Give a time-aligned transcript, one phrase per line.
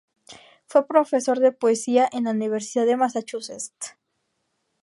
[0.65, 3.95] Fue profesor de poesía en la Universidad de Massachusetts.